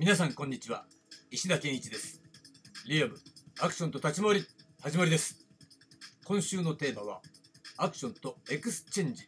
[0.00, 0.86] 皆さんこんにちは。
[1.30, 2.22] 石田健一です。
[2.88, 3.18] リアル
[3.60, 4.46] アクションと立ち回り
[4.80, 5.46] 始まりです。
[6.24, 7.20] 今週のテーマは
[7.76, 9.24] アクションとエクスチェンジ。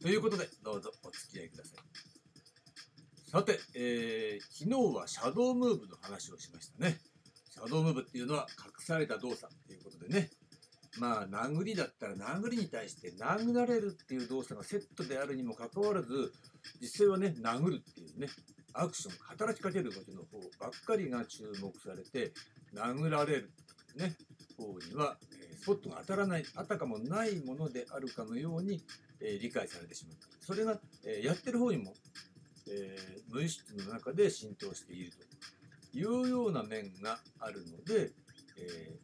[0.00, 3.30] ということでどうぞお付き合いください。
[3.32, 7.00] さて、えー、昨日はシャドームーブの話をしましたね。
[7.50, 10.30] シャドームーブっていうのは隠された動作っていうことでね。
[11.00, 16.32] まあ殴りだったら殴りに対して殴られるっていう動作がセットであるにもかかわらず
[16.80, 18.28] 実際はね殴るっていうね。
[18.74, 22.32] アクション働きかける動きの方ばっかりが注目されて
[22.74, 23.50] 殴られる
[23.96, 24.16] ね
[24.56, 25.16] 方には、
[25.50, 28.82] えスポットが当たらないあたかもないものであるかのように、
[29.20, 31.94] え理解されてしまったそれが、えやってる方にも、
[32.68, 32.96] え
[33.30, 35.12] 無意識の中で浸透している
[35.92, 38.12] というような面があるので、
[38.56, 38.98] え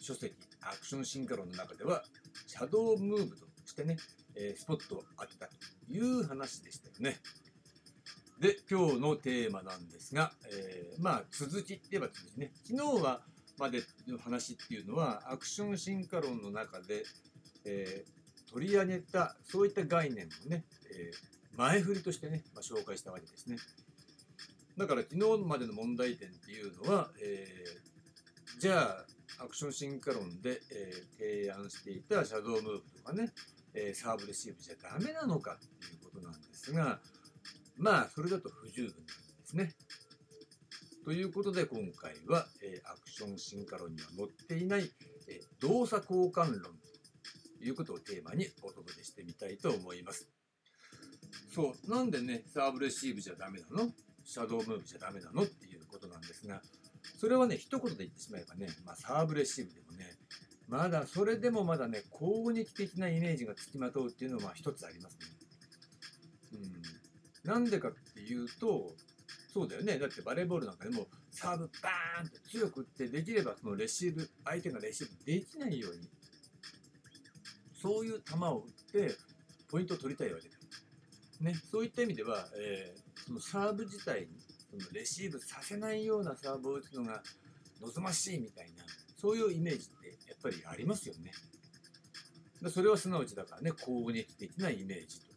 [0.00, 2.02] 書籍アクション進化論の中では
[2.46, 3.96] シャドームーブとしてね、
[4.34, 5.52] えスポットを当てたと
[5.90, 7.18] いう話でしたよね。
[8.42, 13.20] で、今日のテーマなんですが、えー、まあ続きって言えば続きね、昨日は
[13.56, 17.04] までの話っていうのはアクション進化論の中で、
[17.64, 23.58] えー、取り上げたそういった概念をね、えー、前振りとしてね、まあ、紹介したわけですね。
[24.76, 29.04] だから昨日までの問題点っていうのは、えー、じゃ
[29.38, 33.32] あアクション進化論で、えー、提案していたシャドームーブとかね、
[33.72, 36.98] えー、サーブレシーブじゃダメなのかっていうことなんですが、
[37.82, 39.12] まあ、それだと不十分なんで
[39.44, 39.74] すね。
[41.04, 44.88] ということで今回は、えー、アクション進化論には載っていない、
[45.28, 46.74] えー、動作交換論
[47.58, 50.28] ということをテーマにお届けしてみたいと思います。
[51.52, 53.90] そう、なんでね、サーブレシーブじゃダメなの？
[54.24, 55.42] シャドームーブじゃダメなの？
[55.42, 56.62] っていうことなんですが、
[57.18, 60.06] それはね、一言で言ってしまえばね、まあ、サーブレシーブでもね、
[60.68, 65.26] まだ、それでもまだね、攻撃的なイメージがつきまとうっていうのは一つありますね。
[67.44, 68.94] なんでかっていうと、
[69.52, 69.98] そうだよね。
[69.98, 76.08] だってバレーボールなんかでも、サーブバーンって強く打って、できればそのレシーブ、相手がレシーブできないように、
[77.74, 79.14] そういう球を打って、
[79.70, 80.56] ポイントを取りたいわけだ。
[81.42, 84.28] ね、そういった意味では、えー、そのサーブ自体に
[84.70, 87.22] そのレシーブさせないようなサーブを打つのが
[87.80, 88.84] 望ましいみたいな
[89.20, 91.32] そういうイメージってやっぱりありますよね。
[92.70, 95.31] それはすなわちだからね攻撃的なイメージと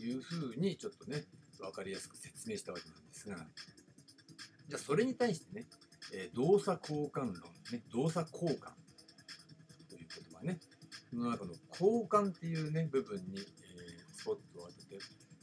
[0.00, 1.24] いうふうにちょっとね
[1.58, 3.36] 分かりやすく説明したわけなんですが
[4.68, 5.66] じゃあそれに対してね、
[6.14, 7.32] えー、動作交換論
[7.72, 8.70] ね動作交換
[9.88, 10.58] という言葉ね
[11.10, 13.44] その中の交換っていうね部分に、えー、
[14.12, 14.98] スポットを当てて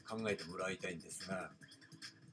[0.08, 1.52] 考えてもらいたいんですが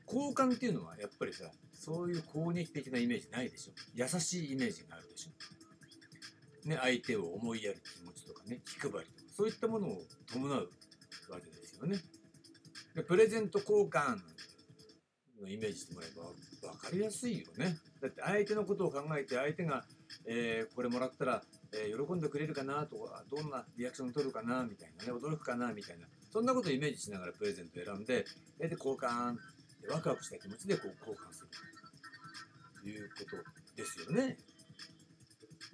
[0.07, 3.73] 交換っていうのはやっぱりさそういう攻撃的なイメージないでしょ。
[3.95, 9.05] 優しいイメージがあるでしょ、ね、相手を思いやる気持ちとかね気配りとか
[9.37, 10.03] そういったものを
[10.33, 10.71] 伴う
[11.29, 12.01] わけですよね
[12.95, 14.17] でプレゼント交換
[15.41, 19.85] のイメージしてもらえば分かりやすいよねだって相手のことを考えて相手が、
[20.27, 28.25] えー、これもらったら、えー、喜んでくれるかなとかどんなリアクションを取るかなみたいなね驚くかなみたいなそんなことをイメージしながらプレゼントを選んで
[28.59, 29.37] で交換
[29.91, 31.49] ワクワクした気持ちでこう交換する
[32.83, 33.37] ということ
[33.77, 34.39] ですよね。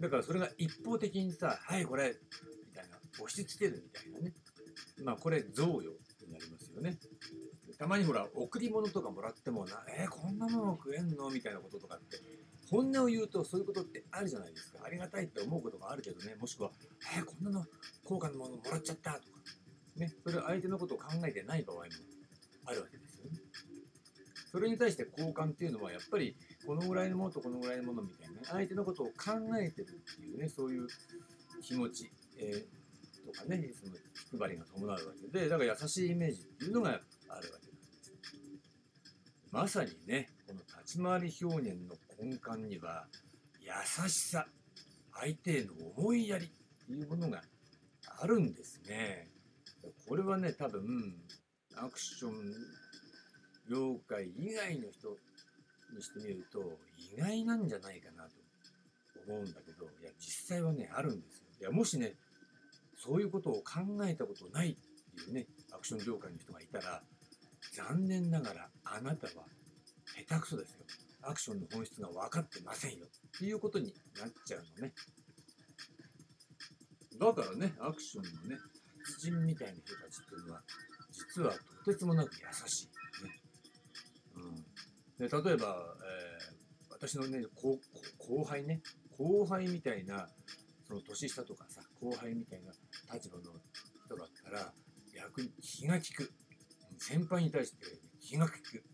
[0.00, 2.16] だからそれが一方的にさ、はいこれ
[2.68, 4.32] みたいな押し付けるみたいなね。
[5.04, 6.98] まあこれ贈与になりますよね。
[7.78, 11.30] たまにほら贈り物とかもらってもな、えー、こんなもの食えんの？
[11.30, 12.18] みたいなこととかって
[12.70, 14.80] 本音を言うとそういうことってあるじゃないですか。
[14.84, 16.70] ありがたいって思うことがあるけどね、もしくは、
[17.16, 17.64] えー、こんなの
[18.04, 19.38] 高価なものもらっちゃったとか、
[19.96, 21.82] ね、それは相手のことを考えてない場合も
[22.66, 23.38] あるわけですよね。
[24.52, 29.12] それに対して交換っていうのはやっぱりこのぐらいのものとこのぐらいのものみたいな、ね、相手のことを考
[29.58, 30.86] えてるっていうねそういう
[31.62, 32.79] 気持ち、えー、
[33.26, 33.92] とかねその
[34.30, 37.58] 気配りが伴うわけでだから優しいイメージっていうのがあるわけなんで
[38.02, 38.12] す
[39.50, 43.06] まさにねこの立ち回り表現の根幹には
[43.60, 44.46] 優しさ
[45.20, 46.48] 相手への思いやりっ
[46.86, 47.42] ていうものが
[48.20, 49.28] あるんですね。
[50.08, 51.14] これはね多分
[51.76, 52.32] アクション
[53.68, 55.16] 業界以外の人
[55.94, 56.60] にしてみると
[56.96, 58.30] 意外なんじゃないかなと
[59.26, 61.46] 思うんだけどいや実際はねあるんですよ。
[61.60, 62.14] いやもしね
[63.02, 64.76] そういうことを考えたことないっ
[65.14, 67.02] ていうねアクション業界の人がいたら
[67.72, 69.44] 残念ながらあなたは
[70.28, 70.84] 下手くそですよ。
[71.22, 73.06] アクションの本質が分かってませんよ。
[73.06, 74.92] っていうことになっちゃうのね。
[77.18, 78.56] だからねアクションのね
[79.04, 80.62] 達人みたいな人たちっていうのは
[81.10, 81.52] 実は
[81.84, 83.40] とてつもなく優しいね。
[84.36, 85.28] うん。
[85.28, 88.82] で例えば、えー、私のね後輩ね。
[89.16, 90.28] 後輩みたいな
[90.88, 92.72] その年下とかさ後輩みたいな
[93.12, 93.42] 立場の
[94.06, 94.72] 人だったら
[95.14, 96.32] 逆に気が利く。
[96.98, 97.86] 先輩に対して
[98.20, 98.84] 気が利く。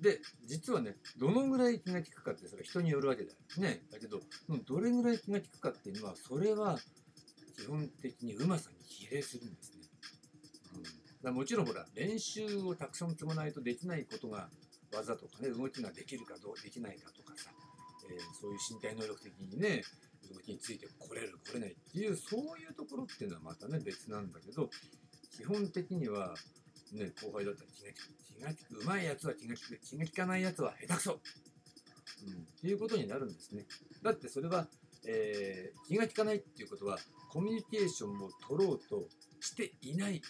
[0.00, 3.36] で実はねどのぐらい気が利くかってそれは人によるわけだよ。
[3.58, 3.82] ね。
[3.90, 4.20] だけど
[4.66, 6.78] どれぐらい気が利くかっていうのはそれは
[7.56, 9.78] 基本的にうまさに比例するんですね、
[10.76, 10.82] うん、
[11.22, 14.48] だもちろんほら練習をたくさん積まないとできないことが
[14.92, 17.50] 技とかね動きができるかどうできないかとかさ、
[18.10, 19.82] えー、そういう身体能力的にね
[20.32, 22.16] 動きについてこれるこれないっていう。
[22.16, 24.70] そういうところっていうのはまたね別なんだけど
[25.30, 26.34] 基本的には
[26.92, 31.20] ね後輩だったら気が利く気が利くうまいやつは気が利く気が利かないやつは下手くそ、うん、っ
[32.60, 33.66] ていうことになるんですね。
[34.02, 34.66] だってそれは、
[35.06, 36.98] えー、気が利かないっていうことは
[37.30, 39.08] コミュニケーションを取ろうと
[39.40, 40.22] していない。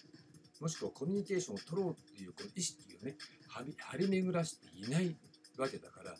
[0.61, 3.17] もしくはコミュニケーションを取ろうっていうこの意識をね
[3.49, 5.17] 張り巡らしていない
[5.59, 6.15] わけだから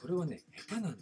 [0.00, 0.96] それはね下手なんだよ、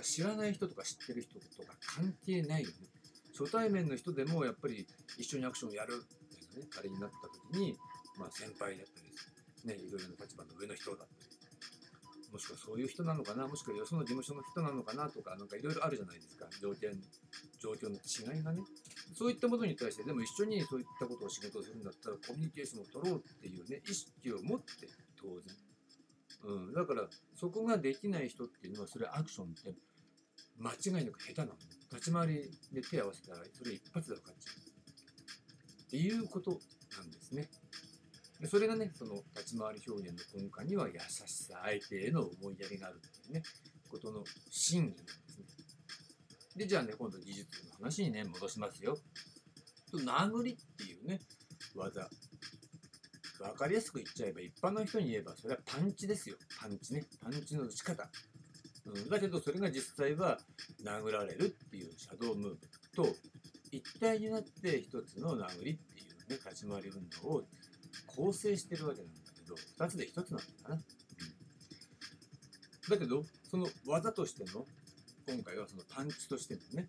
[0.00, 2.74] は知らない人とか知ってる人とか関係ないよね。
[3.38, 4.86] 初対面の人でもやっぱり
[5.16, 7.76] 一緒にアクションをやるっていうね仮になった時に、
[8.18, 9.12] まあ、先輩だったり
[9.64, 11.30] ねいろいろな立場の上の人だったり
[12.32, 16.46] もしくはそういう人なのかなもしくはよその事務所の人なのかなとかなんかいろいろあるじゃないですか。
[16.60, 17.00] 条件
[17.58, 18.62] 状況の違いがね。
[19.14, 24.86] そういったものに対してでも一緒にそういったことを仕事をするんだったらコミュニケーションを取ろうっていうね意識を持って
[25.18, 25.56] 当然、
[26.44, 29.74] うん、だからそこができない人っていうのはそれアクションって
[30.60, 31.52] 間違いなく下手なの
[31.92, 34.60] 立ち回りで手合わせたらそれ一発で分かっちゃう。
[35.86, 36.50] っていうこと
[36.96, 37.48] なんですね。
[38.46, 43.42] それがねその立ち回り表現の根幹には優しさ相手への思いやりがあるっていうね。
[43.88, 45.46] ことの真偽なんですね。
[46.56, 48.96] でじゃあね今度技術の話にね戻しますよ。
[49.90, 51.20] と殴りっていうね
[51.74, 52.08] 技。
[53.40, 56.36] 分かりやすく言っちゃえば一般の人に言えばそれはパンチですよ。
[56.60, 57.04] パンチね。
[57.22, 58.10] パンチの打ち方、
[58.86, 60.38] うん、だけどそれが実際は
[60.84, 62.58] 殴られるっていうシャドウムーブ
[62.94, 63.06] と
[63.70, 67.44] 一体になって一つの殴りっていうね立ち回り運動を
[68.06, 69.54] 構成してるわけなんだけど、
[69.84, 70.74] 2つで1つなんだな。
[70.74, 70.82] うん、
[72.90, 74.64] だけど、その技としての、
[75.28, 76.88] 今回はそのパンチとしてのね、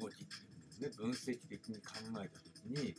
[0.00, 0.34] 動きって
[0.84, 1.82] いうのをね、分析的に考
[2.22, 2.94] えたときに、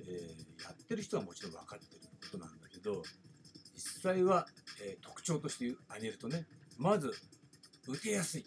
[0.00, 3.02] えー、やってる人はもちろん分かってることなんだけど、
[3.74, 4.46] 実際は、
[4.82, 6.46] えー、特徴として挙げるとね、
[6.78, 7.12] まず、
[7.88, 8.44] 打てやすい。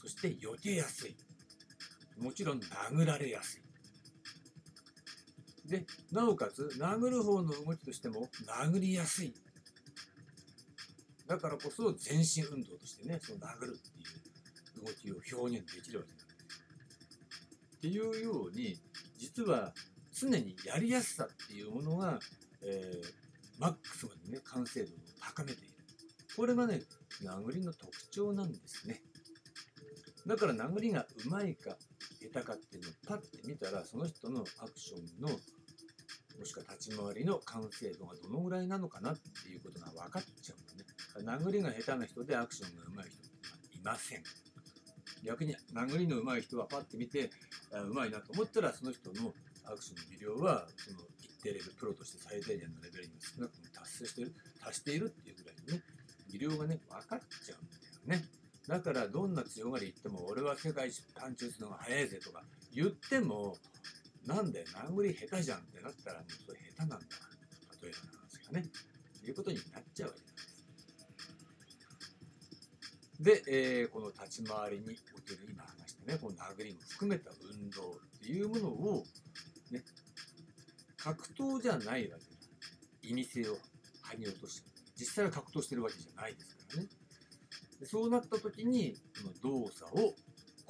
[0.00, 1.14] そして、避けやすい。
[2.16, 3.62] もちろん、殴られやすい。
[5.68, 9.34] で、なおかつ、殴る方の動きとしても、殴りやすい。
[11.26, 16.28] だからこそ、全身運動としてね、その殴るっていう動きを表現できるわけなんです。
[17.76, 18.80] っていうように、
[19.18, 19.74] 実は、
[20.10, 22.18] 常にやりやすさっていうものが、
[22.62, 25.74] えー、マックスまでね、完成度を高めている。
[26.34, 26.80] これがね、
[27.24, 29.00] 殴りの特徴なんですね。
[30.26, 31.76] だから殴りがうまいか
[32.20, 41.42] 下手かっていうのをパッて見たらその人のアクションのもしくは立ち回りの完成度がどのぐらいなのかなっていうことが分かっちゃうのね。
[41.42, 44.22] 殴りが下手な人でアクションが上手い人っていません。
[45.24, 47.30] 逆に殴りの上手い人はパッて見て
[47.72, 49.34] 上手いなと思ったらその人の
[49.64, 55.47] アクションの技量はその一定レベルプロとして最低限のレベルに少なくとも達成してる達しているっていうぐらい
[56.30, 58.28] 技量がね分かっちゃうんだよね。
[58.66, 62.42] だからどんな強がり言っても俺は世界一パンチ打つのが速いぜとか
[62.74, 63.56] 言っても
[64.26, 67.06] なんで殴り下手じゃんってなったらもうそれ下手なんだ
[67.82, 68.70] 例えばの話がね。
[69.28, 70.36] いうことになっちゃうわけなん
[73.24, 73.44] です。
[73.46, 79.04] で、えー、この立ち回りにおける今話したねこの殴りも含めた運動っていうものを
[79.70, 79.82] ね
[80.96, 82.38] 格闘じゃないわけだ。
[83.02, 83.56] 意味性を
[84.04, 84.77] 剥ぎ落として。
[84.98, 86.88] 実際は格闘してるわけじゃないですからね
[87.80, 90.14] でそうなった時にこの動作を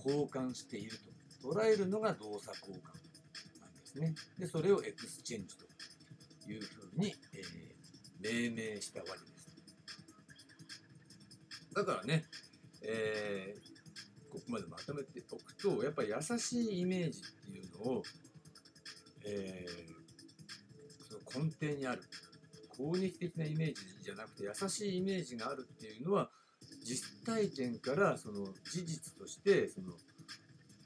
[0.04, 4.14] 交換していると捉えるのが動作交換なんですね。
[4.38, 5.64] で、それをエクスチェンジと
[6.50, 9.49] いうふうに、えー、命名したわけです。
[11.75, 12.25] だからね、
[12.82, 18.02] えー、ここまでまとめておくと、やっぱり優しいイメージっていうのを、
[19.25, 22.02] えー、その根底にある。
[22.78, 26.30] 攻撃的なイメージじゃなくて優しいイメージがあるっていうのは
[26.85, 29.88] 実体験からその事実としてその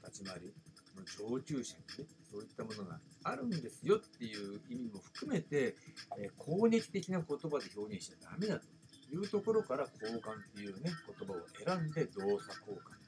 [0.03, 0.53] 立ち回り
[0.97, 5.75] の上級者にねそういったものがあるんですよっていう意味も含めて、
[6.17, 8.65] えー、攻撃的な言葉で表現しちゃダメだと
[9.13, 13.03] いうところから交換っていうね言葉を選んで動作交換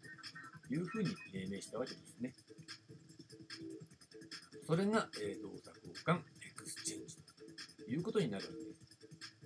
[0.68, 2.34] というふうに命名したわけですね。
[4.68, 7.18] それが、え、動作交換エクスチェンジ
[7.78, 8.75] ということになるわけです。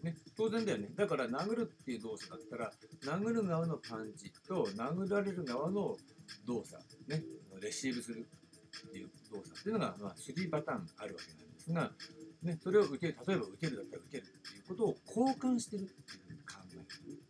[0.04, 0.90] ね、当然だよね。
[0.96, 2.72] だから殴るっていう動作だったら、
[3.18, 5.98] 殴る側のパンチと殴られる側の
[6.46, 7.24] 動作、ね、
[7.62, 8.28] レシーブする
[8.88, 11.92] っていう動作っていうのが、まあ、3パターンあるわけなんですが、
[12.44, 16.76] ね、それを受ける例えば受けるだったら受けるっていうことを交換してるっていうふうに考え。
[16.76, 17.22] る、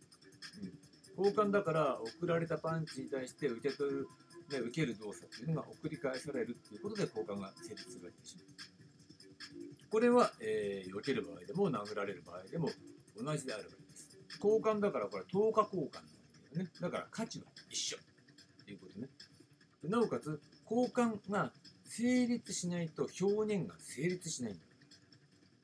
[1.18, 4.08] うん、交換だから送られたパンチに対して受け取る、
[4.50, 8.49] ね、受ける動作っていうのが送り返されるっていうことで交換が成立するわけでしょ。
[9.90, 12.70] これは、えー、避ける場合でも殴られる場合でも
[13.20, 14.18] 同じであるわけです。
[14.42, 16.04] 交換だからこれ等価交換なわ
[16.50, 16.70] けだよね。
[16.80, 19.08] だから価値は一緒っていうことね。
[19.84, 21.52] なおかつ交換が
[21.84, 24.60] 成立しないと表現が成立しないんだ。
[24.60, 24.70] よ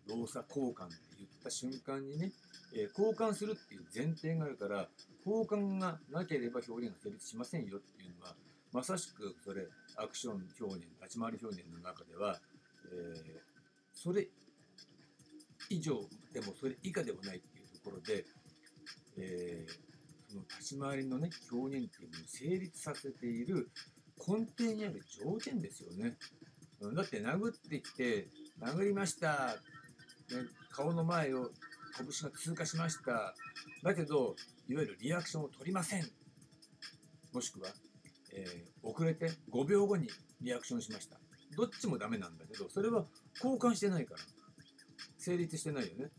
[0.08, 2.32] 動作交換って言った瞬間にね、
[2.74, 4.88] えー、交換するっていう前提があるから
[5.24, 8.34] 交換がなければ表現が成立しませんよっていうのは
[8.72, 9.66] まさしくそれ
[9.96, 12.38] アクション表現立ち回り表現の中では、
[12.92, 13.55] えー、
[14.06, 14.28] それ
[15.68, 15.94] 以上
[16.32, 18.24] でもそれ以下ではないっていうところで、
[19.18, 23.68] えー、その立ち回りのね表現っていうのを成立させている
[24.16, 26.16] 根底にある条件ですよね。
[26.94, 28.28] だって殴ってきて
[28.60, 29.56] 殴りました、
[30.30, 31.50] ね、顔の前を
[31.96, 33.34] 拳が通過しました
[33.82, 34.36] だけど
[34.68, 36.06] いわゆるリアクションを取りません
[37.32, 37.70] もしくは、
[38.34, 40.08] えー、遅れて5秒後に
[40.42, 41.16] リアクションしました
[41.56, 43.06] どっちもダメなんだけどそれは
[43.42, 44.20] 交換してないから。
[45.26, 46.10] 成立してないよね、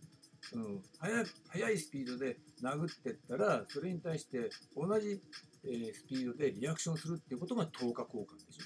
[0.53, 5.21] うん、速速いスピードで殴ってったらそれに対して同じ、
[5.63, 8.63] えー、スピードでリアクションするっていうことが等価交換でしょ。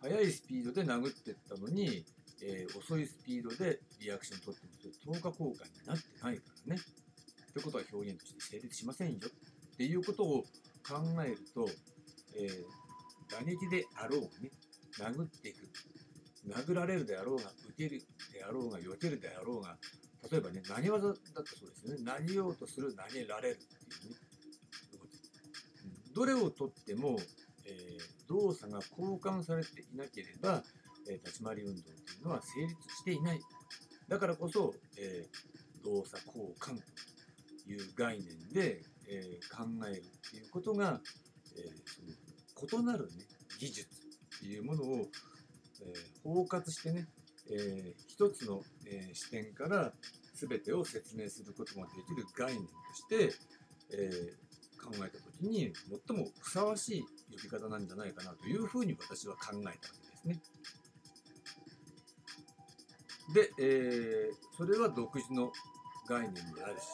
[0.00, 2.04] 速いスピードで殴ってったのに、
[2.42, 6.80] えー、遅いスピードでリアクション取っても等価交換になってないからね。
[7.50, 9.18] ってことは表現として成立しませんよ。
[9.72, 10.42] っていうことを
[10.86, 11.68] 考えると、
[12.36, 14.50] えー、打撃であろうね。
[14.98, 15.67] 殴っていく
[16.48, 18.00] 殴られるであろうが受ける
[18.32, 19.76] であろうが避けるであろうが
[20.30, 22.02] 例えばね何技だったそうですよね。
[22.04, 24.16] 何ようとする投げられるっていうね。
[26.14, 27.16] どれをとっても、
[27.64, 30.64] えー、動作が交換されていなければ、
[31.08, 33.40] えー、立ち回り運動というのは成立していない。
[34.08, 36.76] だからこそ、えー、動作交換
[37.64, 41.00] という概念で、え考えるっていうことが、
[41.56, 41.62] え
[42.66, 43.24] その異なる、ね、
[43.58, 43.88] 技術
[44.36, 45.06] っていうものを、
[45.82, 45.92] え
[46.24, 47.06] 包括してね、
[47.50, 49.92] え一つの、え視点から
[50.34, 53.34] 全てを説明することができる概念として、
[53.90, 54.32] え
[54.78, 55.72] 考えた時に
[56.06, 60.40] 最もふさわしい呼び方なんじゃないかなというふうに私は考えたわけですね。
[63.34, 65.52] で、えー、それは独自の
[66.08, 66.86] 概念であるし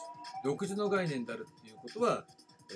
[0.43, 2.25] 独自の概念であるっていうことは、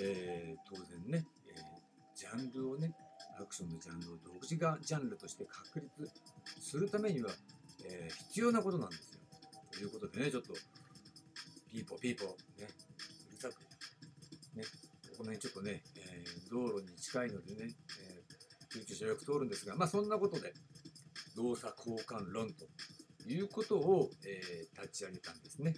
[0.00, 2.94] えー、当然ね、えー、ジャンルをね
[3.40, 6.10] アクションのジャンルを独自がジャンルとして確立
[6.60, 7.30] するためには、
[7.84, 9.20] えー、必要なことなんですよ。
[9.72, 10.52] ということでね、ちょっと、
[11.70, 12.28] ピーポーピーポー、
[12.60, 12.68] ね、
[13.28, 13.60] うるさく、
[14.56, 14.64] ね、
[15.16, 20.52] この辺ちょっとね、えー、道路に近いのでね、えー、救急車よく通るんですが、まあそんなことで、
[21.36, 22.66] 動作交換論と
[23.26, 25.74] いうことを、えー、立ち上げたんですね。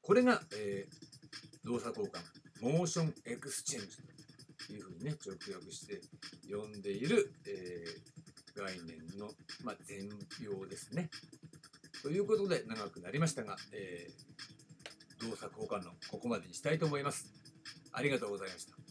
[0.00, 2.20] これが、えー、動作交換、
[2.62, 4.13] motion exchange と
[4.72, 6.00] いうふうにね、直訳して
[6.50, 9.30] 呼んでいる、えー、概念の、
[9.62, 10.08] まあ、全
[10.40, 11.10] 容ですね。
[12.02, 17.32] ということで長くなりましたが、えー、動作交換論ここまでにしたいと思います。
[17.92, 18.83] ありがとうございました。